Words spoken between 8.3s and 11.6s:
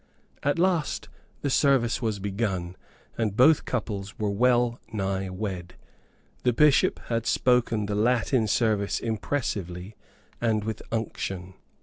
service impressively and with unction.